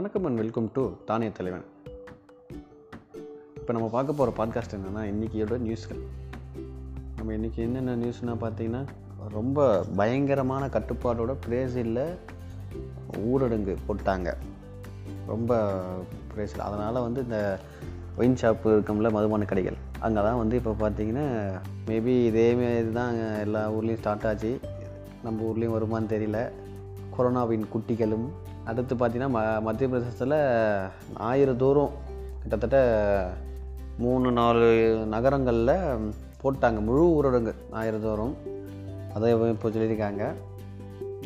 வணக்கம் 0.00 0.24
and 0.24 0.36
welcome 0.36 0.68
to 0.72 0.90
தானே 1.04 1.30
தலைவன். 1.30 1.64
இப்போ 3.56 3.72
நம்ம 3.72 3.88
பார்க்க 3.88 4.12
போகிற 4.12 4.30
பாட்காஸ்ட் 4.36 4.74
என்னென்னா 4.76 5.02
இன்றைக்கியோட 5.02 5.58
நியூஸ்கள் 5.58 5.98
நம்ம 7.16 7.32
இன்றைக்கி 7.32 7.56
என்னென்ன 7.56 7.96
நியூஸ்னால் 7.96 8.40
பார்த்தீங்கன்னா 8.40 8.86
ரொம்ப 9.28 9.84
பயங்கரமான 9.96 10.66
கட்டுப்பாடோட 10.66 11.36
பிரேசிலில் 11.46 12.18
ஊரடங்கு 13.32 13.76
போட்டாங்க. 13.88 14.34
ரொம்ப 15.26 15.60
பிரேசில். 16.32 16.60
அதனால் 16.60 17.00
வந்து 17.00 17.22
இந்த 17.22 17.58
ஒயின் 18.18 18.40
ஷாப்பு 18.42 18.64
இருக்கும்ல 18.64 19.10
மதுபான 19.10 19.44
கடைகள். 19.44 19.76
அங்கே 19.98 20.22
தான் 20.22 20.36
வந்து 20.36 20.56
இப்போ 20.56 20.74
பார்த்தீங்கன்னா 20.80 21.26
மேபி 21.86 22.14
இதேமாரி 22.30 22.92
தான் 22.92 23.38
எல்லா 23.38 23.72
ஊர்லேயும் 23.72 23.98
ஸ்டார்ட் 23.98 24.26
ஆச்சு. 24.26 24.60
நம்ம 25.22 25.52
ஊர்லேயும் 25.52 25.76
வருமான்னு 25.78 26.14
தெரியல. 26.16 26.50
கொரோனாவின் 27.18 27.64
குட்டிகளும் 27.74 28.28
அடுத்து 28.70 28.94
பார்த்தீங்கன்னா 28.94 29.30
ம 29.36 29.40
மத்திய 29.66 29.88
பிரதேசத்தில் 29.92 30.36
ஞாயிறு 31.18 31.54
தோறும் 31.62 31.92
கிட்டத்தட்ட 32.40 32.78
மூணு 33.98 34.28
நாலு 34.32 34.68
நகரங்களில் 35.14 35.74
போட்டாங்க. 36.42 36.78
முழு 36.88 37.04
ஊரடங்கு 37.16 37.52
ஞாயிறு 37.72 38.00
தோறும் 38.00 38.34
அதை 39.14 39.32
இப்போ 39.48 39.68
சொல்லியிருக்காங்க. 39.68 40.24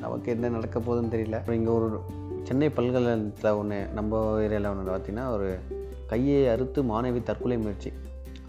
நமக்கு 0.00 0.28
என்ன 0.32 0.48
நடக்க 0.48 0.78
போகுதுன்னு 0.78 1.14
தெரியல. 1.14 1.38
இங்கே 1.52 1.70
ஒரு 1.70 2.00
சென்னை 2.42 2.68
பல்கலைக்கழகத்தில் 2.68 3.58
ஒன்று 3.60 3.78
நம்ம 3.98 4.40
ஏரியாவில் 4.40 4.72
ஒன்று 4.72 4.94
பார்த்தீங்கன்னா 4.94 5.26
ஒரு 5.34 5.48
கையை 6.06 6.40
அறுத்து 6.48 6.82
மாணவி 6.82 7.22
தற்கொலை 7.22 7.56
முயற்சி. 7.56 7.92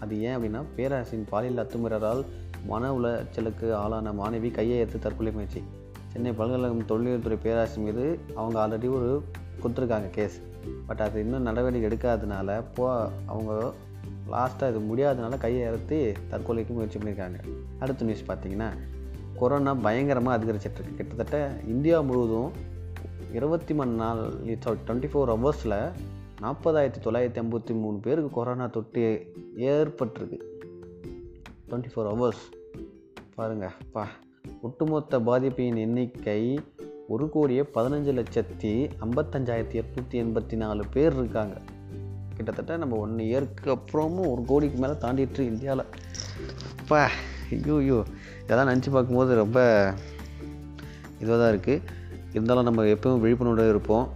அது 0.00 0.14
ஏன் 0.22 0.36
அப்படின்னா 0.36 0.62
பேராசின் 0.76 1.26
பாலியல் 1.30 1.62
அத்துமீறலால் 1.62 2.22
மன 2.66 2.92
உளைச்சலுக்கு 2.98 3.66
ஆளான 3.82 4.12
மாணவி 4.20 4.50
கையை 4.50 4.78
அறுத்து 4.80 4.98
தற்கொலை 4.98 5.32
முயற்சி. 5.32 5.62
சென்னை 6.16 6.32
பல்கலைக்கழகம் 6.32 6.86
தொழில்துறை 6.86 7.38
பேராசி 7.42 7.76
மீது 7.76 8.18
அவங்க 8.34 8.56
ஆல்ரெடி 8.66 8.90
ஒரு 8.90 9.22
கொடுத்துருக்காங்க 9.62 10.10
கேஸ் 10.10 10.40
பட் 10.86 11.00
அது 11.00 11.20
இன்னும் 11.20 11.42
நடவடிக்கை 11.42 11.90
எடுக்காதனால 11.90 12.64
போ 12.74 13.08
அவங்க 13.26 13.72
லாஸ்ட்டாக 14.32 14.68
இது 14.68 14.80
முடியாதனால 14.80 15.38
கையை 15.38 15.66
அறுத்து 15.66 16.14
தற்கொலைக்கு 16.30 16.68
முயற்சி 16.68 16.98
பண்ணியிருக்காங்க. 16.98 17.34
அடுத்த 17.78 18.04
நியூஸ் 18.04 18.24
பார்த்தீங்கன்னா 18.28 18.70
கொரோனா 19.34 19.74
பயங்கரமாக 19.74 20.36
அதிகரிச்சிட்ருக்கு 20.38 20.94
கிட்டத்தட்ட 20.96 21.60
இந்தியா 21.66 22.00
முழுவதும் 22.00 22.50
இருபத்தி 23.32 23.74
மணி 23.74 23.90
நாள் 23.90 24.32
டுவெண்ட்டி 24.44 25.10
ஃபோர் 25.12 25.32
ஹவர்ஸில் 25.34 25.92
நாற்பதாயிரத்தி 26.42 27.00
தொள்ளாயிரத்தி 27.04 27.42
ஐம்பத்தி 27.44 27.80
மூணு 27.80 27.98
பேருக்கு 27.98 28.30
கொரோனா 28.30 28.66
தொற்று 28.66 29.32
ஏற்பட்டிருக்கு. 29.56 30.40
டுவெண்ட்டி 31.70 31.90
ஃபோர் 31.96 32.10
ஹவர்ஸ் 32.12 32.44
பாருங்கள் 33.34 33.76
பா. 33.92 34.06
ஒட்டுமொத்த 34.62 35.18
பாதிப்பின் 35.18 35.76
எண்ணிக்கை 35.76 36.60
ஒரு 37.08 37.30
கோடியே 37.30 37.60
பதினஞ்சு 37.74 38.12
லட்சத்தி 38.18 38.90
ஐம்பத்தஞ்சாயிரத்தி 39.00 39.82
எட்நூற்றி 39.82 40.16
எண்பத்தி 40.22 40.56
நாலு 40.56 40.84
பேர் 40.92 41.14
இருக்காங்க. 41.14 41.60
கிட்டத்தட்ட 42.34 42.76
நம்ம 42.76 42.96
ஒன் 42.96 43.16
இயர்க்கு 43.18 43.76
அப்புறமும் 43.76 44.30
ஒரு 44.30 44.42
கோடிக்கு 44.46 44.78
மேலே 44.78 44.92
தாண்டிட்டு 44.92 45.38
இந்தியாவில் 45.38 45.84
அப்பா 46.80 47.08
ஐயோ 47.50 47.76
ஐயோ 47.76 48.04
இதெல்லாம் 48.42 48.68
நினச்சி 48.68 48.90
பார்க்கும்போது 48.90 49.34
ரொம்ப 49.34 49.60
இதுவாக 51.20 51.38
தான் 51.42 51.52
இருக்குது 51.54 51.82
இருந்தாலும் 52.32 52.64
நம்ம 52.64 52.82
எப்பவும் 52.82 53.22
விழிப்புணர்வோடு 53.24 53.68
இருப்போம். 53.68 54.08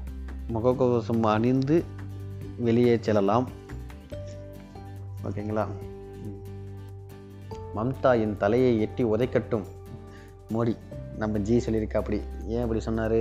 முகக்கவசம் 0.54 1.22
அணிந்து 1.22 1.84
வெளியே 2.58 2.98
செல்லலாம். 3.00 3.48
ஓகேங்களா? 5.25 5.66
மம்தா 7.77 8.20
என் 8.20 8.36
தலையை 8.36 8.80
எட்டி 8.80 9.04
உதைக்கட்டும். 9.04 9.66
மோடி 10.55 10.75
நம்ம 11.19 11.39
ஜி 11.39 11.56
சொல்லியிருக்கா 11.59 12.01
அப்படி. 12.03 12.20
ஏன் 12.47 12.62
அப்படி 12.62 12.81
சொன்னார்? 12.81 13.20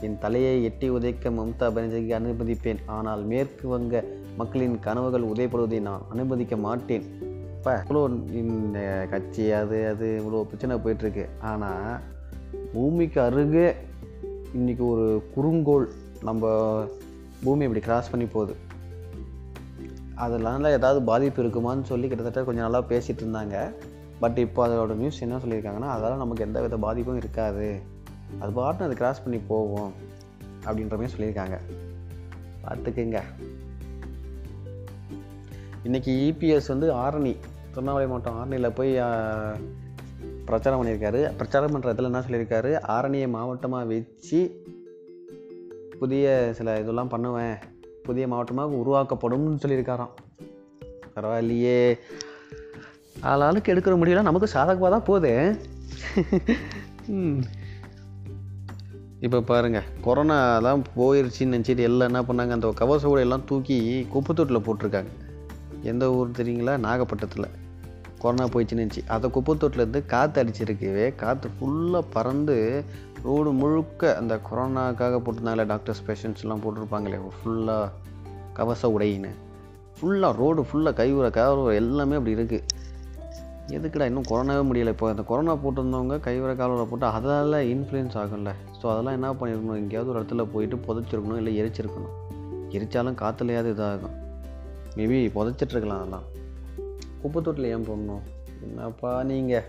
என் 0.00 0.18
தலையை 0.18 0.64
எட்டி 0.64 0.90
உதைக்க 0.90 1.30
மம்தா 1.38 1.66
பானர்ஜிக்கு 1.74 2.12
அனுமதிப்பேன். 2.18 2.80
ஆனால் 2.86 3.22
மேற்கு 3.24 3.68
வங்க 3.68 4.04
மக்களின் 4.36 4.76
கனவுகள் 4.78 5.28
உதைப்படுவதை 5.32 5.80
நான் 5.80 6.06
அனுமதிக்க 6.08 6.56
மாட்டேன். 6.56 7.06
இப்போ 7.56 7.72
இவ்வளோ 7.84 8.02
இந்த 8.42 9.06
கட்சி 9.10 9.44
அது 9.52 9.78
அது 9.88 10.08
இவ்வளோ 10.20 10.42
பிரச்சனை 10.42 10.76
போயிட்டுருக்கு. 10.84 11.24
ஆனால் 11.40 11.98
பூமிக்கு 12.72 13.20
அருகே 13.20 13.66
இன்றைக்கி 14.58 14.84
ஒரு 14.92 15.06
குறுங்கோள் 15.34 15.86
நம்ம 16.22 16.52
பூமி 17.44 17.64
இப்படி 17.64 17.82
கிராஸ் 17.84 18.10
பண்ணி 18.10 18.26
போகுது. 18.26 18.54
அதனால 20.14 20.70
ஏதாவது 20.76 21.00
பாதிப்பு 21.02 21.42
இருக்குமான்னு 21.42 21.82
சொல்லி 21.82 22.08
கிட்டத்தட்ட 22.08 22.44
கொஞ்சம் 22.44 22.66
நல்லா 22.66 22.82
பேசிகிட்டு 22.92 23.22
இருந்தாங்க. 23.24 23.56
பட் 24.20 24.38
இப்போ 24.38 24.66
அதோட 24.66 24.94
நியூஸ் 24.94 25.20
என்ன 25.20 25.36
சொல்லியிருக்காங்கன்னா 25.36 25.90
அதால் 25.96 26.16
நமக்கு 26.16 26.44
எந்த 26.44 26.60
வித 26.60 26.76
பாதிப்பும் 26.76 27.16
இருக்காது. 27.16 27.80
அது 28.38 28.52
பாட்டு 28.52 28.84
அது 28.84 28.94
கிராஸ் 28.94 29.24
பண்ணி 29.24 29.38
போவோம் 29.38 29.92
அப்படின்ற 30.64 30.90
மாதிரி 30.90 31.12
சொல்லியிருக்காங்க. 31.16 31.58
பார்த்துக்குங்க. 32.64 33.22
இன்றைக்கி 35.84 36.12
இபிஎஸ் 36.30 36.68
வந்து 36.68 36.92
ஆரணி 36.92 37.36
திருவண்ணாமலை 37.66 38.06
மாவட்டம் 38.06 38.38
ஆரணியில் 38.38 38.70
போய் 38.70 38.92
பிரச்சாரம் 40.44 40.86
பண்ணியிருக்காரு. 40.86 41.20
பிரச்சாரம் 41.36 41.74
பண்ணுற 41.74 41.84
இடத்துல 41.84 42.02
என்ன 42.02 42.20
சொல்லியிருக்காரு? 42.20 42.80
ஆரணியை 42.88 43.28
மாவட்டமாக 43.28 43.84
வச்சு 43.84 44.62
புதிய 45.98 46.50
சில 46.52 46.78
இதெல்லாம் 46.78 47.08
பண்ணுவேன் 47.08 47.56
புதிய 48.02 48.28
மாவட்டமாக 48.28 48.74
உருவாக்கப்படும்னு 48.74 49.58
சொல்லியிருக்காராம். 49.66 50.14
பரவாயில்லையே. 51.16 51.98
ஆளாளுக்கு 53.22 53.72
எடுக்கிற 53.74 53.94
முடியல 53.98 54.22
நமக்கு 54.22 54.48
சாதகமாக 54.48 54.98
தான் 54.98 55.04
போகுது. 55.04 55.56
இப்போ 59.20 59.40
பாருங்கள் 59.40 59.86
கொரோனா 60.00 60.58
தான் 60.60 60.82
போயிடுச்சின்னு 60.96 61.54
நினச்சிட்டு 61.56 61.78
எல்லாம் 61.78 62.08
என்ன 62.08 62.22
பண்ணாங்க 62.22 62.50
அந்த 62.50 62.68
கவச 62.68 63.08
எல்லாம் 63.08 63.44
தூக்கி 63.44 64.06
குப்பத்தொட்டில் 64.14 64.64
போட்டிருக்காங்க. 64.66 65.10
எந்த 65.82 66.12
ஊர் 66.12 66.28
தெரியுங்களா? 66.28 66.76
நாகப்பட்டினத்தில். 66.78 67.48
கொரோனா 68.18 68.44
போயிடுச்சுன்னு 68.44 68.84
நினச்சி 68.84 69.02
அதை 69.06 69.30
குப்பத்தொட்டிலேருந்து 69.30 70.06
காற்று 70.06 70.42
அடிச்சிருக்கவே 70.42 71.14
காற்று 71.14 71.50
ஃபுல்லாக 71.60 72.04
பறந்து 72.12 72.84
ரோடு 73.22 73.52
முழுக்க 73.52 74.16
அந்த 74.20 74.40
கொரோனாக்காக 74.50 75.20
போட்டிருந்தாங்களே 75.20 75.66
டாக்டர்ஸ் 75.66 76.02
பேஷண்ட்ஸ்லாம் 76.06 76.62
போட்டிருப்பாங்களே 76.64 77.18
ஃபுல்லாக 77.38 77.90
கவச 78.52 78.90
உடையின்னு 78.90 79.30
ஃபுல்லாக 80.00 80.36
ரோடு 80.36 80.62
ஃபுல்லாக 80.62 80.94
கைவுற 81.02 81.30
கவர 81.30 81.74
எல்லாமே 81.74 82.16
அப்படி 82.16 82.34
இருக்குது 82.34 82.77
எதுக்குடா 83.76 84.04
இன்னும் 84.04 84.28
கொரோனாவே 84.28 84.62
முடியலை? 84.68 84.88
இப்போ 84.88 85.08
அந்த 85.08 85.22
கொரோனா 85.22 85.54
போட்டிருந்தவங்க 85.54 86.16
கைவர 86.26 86.52
காலுற 86.60 86.84
போட்டு 86.84 87.06
அதால் 87.06 87.52
இன்ஃப்ளூயன்ஸ் 87.52 88.16
ஆகும்ல. 88.22 88.52
ஸோ 88.82 88.90
அதெல்லாம் 88.92 89.12
என்ன 89.12 89.32
பண்ணியிருக்கணும் 89.32 89.80
எங்கேயாவது 89.82 90.10
ஒரு 90.12 90.20
இடத்துல 90.22 90.44
போயிட்டு 90.52 90.76
புதைச்சிருக்கணும் 90.76 91.36
இல்லை 91.36 91.62
எரிச்சிருக்கணும். 91.62 92.14
எரிச்சாலும் 92.70 93.14
காற்றுலையாவது 93.14 93.70
இதாகும். 93.74 94.16
மேபி 94.96 95.18
புதைச்சிட்ருக்கலாம் 95.34 96.00
அதெல்லாம். 96.00 96.26
குப்பை 97.22 97.42
தொட்டில் 97.42 97.64
ஏன் 97.64 97.86
போடணும்? 97.88 98.24
என்னப்பா 98.62 99.22
நீங்கள் 99.22 99.66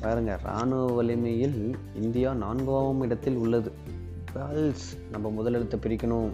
பாருங்க 0.00 0.38
இராணுவ 0.42 0.92
வலிமையில் 0.92 1.76
இந்தியா 1.94 2.34
நான்காம் 2.34 3.00
இடத்தில் 3.00 3.36
உள்ளது. 3.36 3.72
கேர்ள்ஸ் 4.32 4.96
நம்ம 5.10 5.30
முதலிடத்தை 5.30 5.78
பிரிக்கணும். 5.80 6.30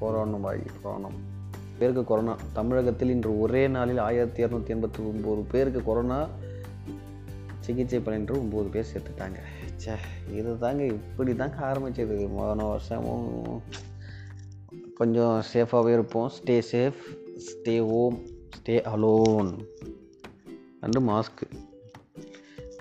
போராடணும் 0.00 0.40
பாய் 0.40 0.62
போராடணும். 0.84 1.18
பேருக்கு 1.78 2.04
கொரோனா. 2.04 2.36
தமிழகத்தில் 2.52 3.10
இன்று 3.10 3.40
ஒரே 3.40 3.68
நாளில் 3.68 3.98
ஆயிரத்தி 3.98 4.44
இரநூத்தி 4.44 4.74
எண்பத்தி 4.74 5.00
ஒம்பது 5.00 5.44
பேருக்கு 5.50 5.82
கொரோனா 5.82 6.28
சிகிச்சை 7.60 8.00
பலன்று 8.00 8.34
ஒம்பது 8.36 8.70
பேர் 8.70 8.86
சேர்த்துட்டாங்க. 8.92 9.38
சே 9.76 9.92
இது 10.32 10.58
தாங்க 10.58 10.84
இப்படி 10.84 11.36
தாங்க 11.36 11.72
ஆரம்பிச்சது. 11.72 12.28
போன 12.36 12.64
வருஷமும் 12.64 13.62
கொஞ்சம் 14.94 15.42
சேஃபாகவே 15.52 15.92
இருப்போம். 15.92 16.30
Stay 16.36 16.62
safe 16.72 17.00
stay 17.46 17.76
home 17.90 18.18
stay 18.56 18.76
alone 18.94 19.50
and 20.82 21.00
mask 21.08 21.48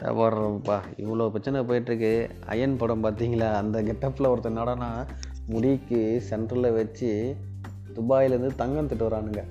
வர்றப்பா 0.02 0.80
இவ்வளோ 0.98 1.30
பிரச்சனை 1.30 1.62
போயிட்டுருக்கு. 1.62 2.30
அயன் 2.46 2.78
படம் 2.78 3.04
பார்த்தீங்களா? 3.04 3.54
அந்த 3.54 3.82
கெட்டப்பில் 3.82 4.30
ஒருத்தர் 4.32 4.52
என்னடானா 4.52 5.06
முடிக்கு 5.48 6.24
சென்டரில் 6.30 6.74
வச்சு 6.74 7.36
துபாயிலேருந்து 7.96 8.56
தங்கம் 8.56 8.90
திட்டு 8.90 9.06
வரானுங்க. 9.08 9.44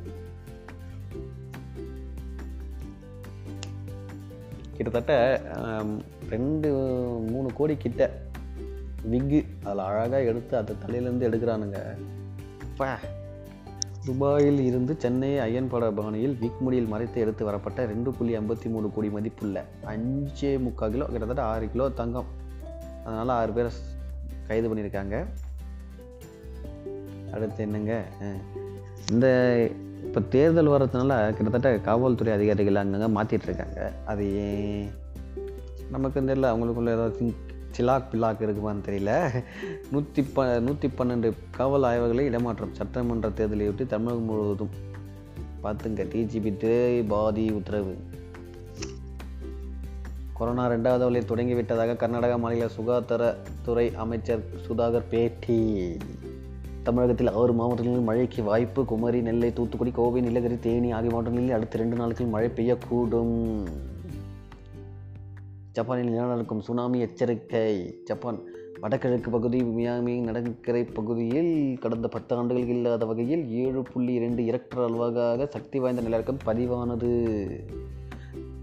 கிட்டத்தட்ட 4.77 5.41
ரெண்டு 6.31 6.69
மூணு 7.33 7.51
கோடி 7.55 7.75
கிட்ட 7.77 8.11
விக்கு 9.11 9.41
அதில் 9.65 9.85
அழகாக 9.89 10.23
எடுத்து 10.23 10.57
அந்த 10.57 10.73
தலையிலேருந்து 10.73 11.29
எடுக்கிறானுங்க. 11.29 11.79
பா. 12.77 12.99
துபாயில் 14.07 14.59
இருந்து 14.61 14.95
சென்னை 14.99 15.31
ஐயன்பட 15.39 15.85
பவனியில் 15.91 16.39
விக் 16.39 16.61
முடியில் 16.61 16.87
மறைத்து 16.87 17.21
எடுத்து 17.21 17.45
வரப்பட்ட 17.45 17.87
ரெண்டு 17.87 18.11
புள்ளி 18.15 18.39
ஐம்பத்தி 18.39 18.69
மூணு 18.75 18.91
கோடி 18.91 19.11
மதிப்புள்ள 19.11 19.65
அஞ்சே 19.85 20.59
முக்கால் 20.59 20.91
கிலோ 20.91 21.05
கிட்டத்தட்ட 21.05 21.43
ஆறு 21.43 21.71
கிலோ 21.71 21.89
தங்கம். 21.89 22.31
அதனால் 23.05 23.29
ஆறு 23.29 23.53
பேரை 23.53 23.71
கைது 24.49 24.75
பண்ணியிருக்காங்க. 24.75 25.27
அடுத்து 27.35 27.63
என்னங்க? 27.63 28.05
இந்த 29.11 29.27
இப்போ 30.03 30.21
தேர்தல் 30.21 30.69
வர்றதுனால 30.69 31.33
கிட்டத்தட்ட 31.33 31.79
காவல்துறை 31.79 32.33
அதிகாரிகள் 32.33 32.75
அங்கங்கே 32.75 33.21
மாற்றிட்டுருக்காங்க 33.21 33.93
அது 34.07 34.25
ஏன்? 34.35 34.91
நமக்கு 35.91 36.21
தெரியல 36.21 36.51
அவங்களுக்குள்ள 36.53 36.89
ஏதாவது 36.89 37.35
சிலாக் 37.77 38.11
பிலாக் 38.13 38.43
இருக்குமான்னு 38.45 38.89
தெரியல. 38.89 39.43
நூற்றி 39.91 40.23
ப 40.23 40.45
நூற்றி 40.59 40.89
பன்னெண்டு 40.89 41.33
காவல் 41.51 41.83
ஆய்வுகளை 41.83 42.25
இடமாற்றம் 42.25 42.75
சட்டமன்ற 42.75 43.29
தேர்தலையொட்டி 43.29 43.87
தமிழகம் 43.87 44.25
முழுவதும். 44.25 44.75
பார்த்துங்க 45.63 46.03
டிஜிபி 46.15 46.57
திரை 46.57 47.03
பாதி 47.03 47.51
உத்தரவு. 47.51 47.97
கொரோனா 50.33 50.69
ரெண்டாவது 50.69 51.07
அலையை 51.09 51.23
தொடங்கிவிட்டதாக 51.23 51.97
கர்நாடக 51.97 52.39
மாநில 52.39 52.69
சுகாதாரத்துறை 52.77 53.95
அமைச்சர் 53.95 54.43
சுதாகர் 54.69 55.09
பேட்டி. 55.11 55.97
தமிழகத்தில் 56.85 57.33
ஆறு 57.33 57.53
மாவட்டங்களில் 57.53 58.01
மழைக்கு 58.01 58.43
வாய்ப்பு. 58.43 58.85
குமரி 58.85 59.23
நெல்லை 59.23 59.53
தூத்துக்குடி 59.53 59.91
கோவை 59.91 60.21
நீலகிரி 60.21 60.59
தேனி 60.59 60.91
ஆகிய 60.91 61.11
மாவட்டங்களில் 61.11 61.51
அடுத்த 61.51 61.79
ரெண்டு 61.79 61.97
நாட்களில் 61.97 62.33
மழை 62.33 62.49
பெய்யக்கூடும். 62.49 63.63
ஜப்பானில் 65.73 66.09
நிலநடுக்கும் 66.09 66.61
சுனாமி 66.61 67.01
எச்சரிக்கை. 67.01 67.95
ஜப்பான் 68.05 68.39
வடகிழக்கு 68.81 69.31
பகுதி 69.31 69.63
மியாமி 69.63 70.25
கடற்கரை 70.25 70.85
பகுதியில் 70.85 71.79
கடந்த 71.79 72.09
பத்து 72.09 72.37
ஆண்டுகள் 72.37 72.67
இல்லாத 72.67 73.05
வகையில் 73.05 73.51
ஏழு 73.51 73.83
புள்ளி 73.83 74.13
இரண்டு 74.13 74.45
இரக்டர் 74.45 74.85
அளவாக 74.85 75.47
சக்தி 75.51 75.79
வாய்ந்த 75.79 76.03
நிலநடுக்கம் 76.03 76.39
பதிவானது. 76.47 77.13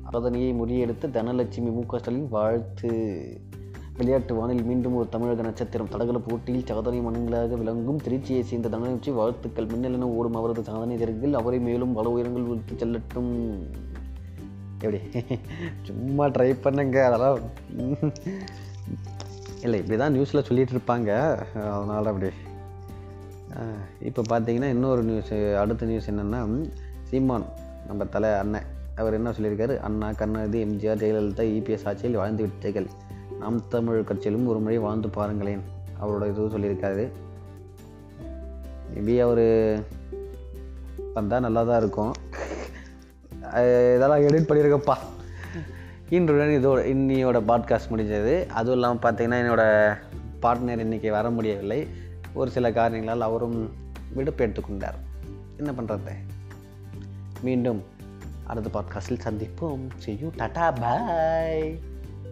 அதனையை 0.04 0.54
முறியெடுத்த 0.54 1.10
தனலட்சுமி 1.10 1.72
மு 1.72 1.82
க 1.88 2.00
ஸ்டாலின் 2.00 2.30
வாழ்த்து. 2.30 2.92
விளையாட்டு 3.98 4.34
வானில் 4.36 4.68
மீண்டும் 4.70 4.96
ஒரு 5.00 5.08
தமிழக 5.14 5.42
நட்சத்திரம். 5.48 5.90
தடகள 5.94 6.18
போட்டியில் 6.28 6.68
சாதனை 6.70 7.00
மன்னங்களாக 7.08 7.58
விளங்கும் 7.62 8.00
திருச்சியை 8.06 8.42
சேர்ந்த 8.50 8.70
தனலட்சுமி 8.74 9.16
வாழ்த்துக்கள் 9.20 9.72
மின்னலென 9.74 10.08
ஓடும் 10.18 10.38
அவரது 10.40 10.64
சாதனை 10.70 10.98
திறகில் 11.02 11.40
அவரை 11.40 11.60
மேலும் 11.68 11.96
பல 11.98 12.10
உயரங்கள் 12.16 12.48
உயர்த்தி 12.52 12.76
செல்லட்டும். 12.82 13.34
எப்படி? 14.76 15.02
சும்மா 15.88 16.26
ட்ரை 16.26 16.50
பண்ணுங்க 16.62 16.98
அதெல்லாம் 17.06 17.40
இல்லை 19.64 19.80
இப்படி 19.80 20.00
தான் 20.00 20.14
நியூஸில் 20.16 20.46
சொல்லிகிட்டு 20.48 20.76
இருப்பாங்க. 20.76 21.10
அதனால் 21.76 22.12
அப்படி. 22.14 22.30
இப்போ 24.10 24.22
பார்த்தீங்கன்னா 24.30 24.70
இன்னொரு 24.76 25.02
நியூஸ் 25.04 25.34
அடுத்த 25.64 25.90
நியூஸ் 25.92 26.12
என்னென்னா 26.12 26.42
சீமான் 27.10 27.48
நம்ம 27.88 28.06
தலை 28.06 28.30
அண்ணன். 28.44 28.68
அவர் 28.96 29.18
என்ன 29.18 29.30
சொல்லியிருக்காரு? 29.38 29.76
அண்ணா 29.88 30.08
கருணாநிதி 30.12 30.60
எம்ஜிஆர் 30.66 31.02
ஜெயலலிதா 31.04 31.46
இபிஎஸ் 31.58 31.88
ஆட்சியில் 31.92 32.22
வாழ்ந்து 32.22 32.44
விட்டீர்கள். 32.46 32.88
நாம் 33.42 33.68
தமிழ் 33.68 34.00
கட்சியிலும் 34.00 34.50
ஒரு 34.52 34.60
முறை 34.64 34.78
வாழ்ந்து 34.78 35.10
பாருங்களேன். 35.10 35.62
அவரோட 36.02 36.24
இது 36.30 36.42
சொல்லியிருக்காரு. 36.54 37.06
மேபி 38.94 39.16
அவர் 39.26 39.46
வந்தால் 41.14 41.46
நல்லா 41.46 41.64
தான் 41.64 41.80
இருக்கும் 41.82 42.14
இதெல்லாம் 43.42 44.26
எடிட் 44.28 44.50
பண்ணியிருக்கப்பா 44.50 44.96
இன்றுடன் 46.16 46.56
இதோட 46.60 46.80
இன்னியோட 46.94 47.38
பாட்காஸ்ட் 47.50 47.92
முடிஞ்சது. 47.92 48.34
அதுவும் 48.60 48.78
இல்லாமல் 48.80 49.04
பார்த்தீங்கன்னா 49.04 49.40
என்னோடய 49.44 49.98
பார்ட்னர் 50.42 50.84
இன்றைக்கி 50.86 51.10
வர 51.10 51.30
முடியவில்லை. 51.30 51.80
ஒரு 52.34 52.50
சில 52.52 52.72
காரணங்களால் 52.72 53.28
அவரும் 53.30 53.60
விடுப்பு 54.14 54.46
எடுத்துக்கொண்டார். 54.48 55.00
என்ன 55.58 55.72
பண்ணுறது 55.78 56.14
மீண்டும் 57.42 57.84
அடுத்த 58.44 58.70
பாட்காஸ்டில் 58.76 59.26
சந்திப்போம். 59.28 59.86
செய்யும் 59.98 60.34
டாட்டா 60.38 60.68
பாய் 60.82 61.80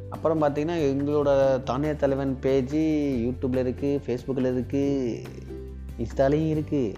அப்புறம் 0.09 0.41
பார்த்தீங்கன்னா 0.41 0.77
எங்களோட 0.91 1.63
தானிய 1.63 1.95
தலைவன் 1.95 2.37
பேஜி 2.39 2.85
யூடியூப்பில் 3.25 3.65
இருக்குது 3.65 4.01
ஃபேஸ்புக்கில் 4.05 4.49
இருக்குது 4.51 5.25
இன்ஸ்டாலேயும் 5.97 6.51
இருக்குது 6.55 6.95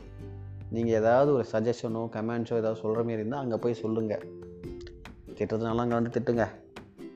நீங்கள் 0.72 0.94
ஏதாவது 0.94 1.34
ஒரு 1.34 1.46
சஜஷனோ 1.52 2.02
கமெண்ட்ஸோ 2.12 2.54
ஏதாவது 2.54 2.80
சொல்கிற 2.81 3.04
மாரி 3.04 3.12
இருந்தால் 3.12 3.40
அங்கே 3.40 3.56
போய் 3.56 3.74
சொல்லுங்கள் 3.74 4.50
திட்டத்தினால 5.38 5.75
அங்கே 5.75 5.94
வந்து 5.94 6.10
திட்டுங்க. 6.10 6.48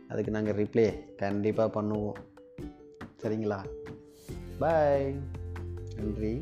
அதுக்கு 0.10 0.32
நாங்கள் 0.32 0.56
ரிப்ளே 0.56 1.16
கண்டிப்பாக 1.16 1.82
பண்ணுவோம். 1.82 2.16
சரிங்களா? 3.22 3.66
பாய் 4.60 5.16
நன்றி. 5.96 6.38